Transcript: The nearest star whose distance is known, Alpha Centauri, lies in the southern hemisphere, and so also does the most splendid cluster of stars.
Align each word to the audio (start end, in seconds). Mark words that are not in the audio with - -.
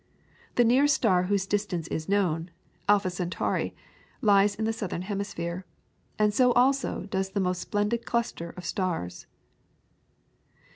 The 0.55 0.63
nearest 0.63 0.95
star 0.95 1.25
whose 1.25 1.45
distance 1.45 1.87
is 1.89 2.09
known, 2.09 2.49
Alpha 2.89 3.11
Centauri, 3.11 3.75
lies 4.19 4.55
in 4.55 4.65
the 4.65 4.73
southern 4.73 5.03
hemisphere, 5.03 5.63
and 6.17 6.33
so 6.33 6.53
also 6.53 7.03
does 7.11 7.29
the 7.29 7.39
most 7.39 7.61
splendid 7.61 8.03
cluster 8.03 8.49
of 8.57 8.65
stars. 8.65 9.27